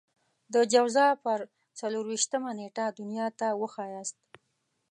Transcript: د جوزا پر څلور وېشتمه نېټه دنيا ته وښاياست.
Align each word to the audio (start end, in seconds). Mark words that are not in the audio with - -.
د 0.53 0.55
جوزا 0.71 1.07
پر 1.23 1.39
څلور 1.79 2.05
وېشتمه 2.07 2.51
نېټه 2.59 2.85
دنيا 2.99 3.27
ته 3.39 3.47
وښاياست. 3.61 4.17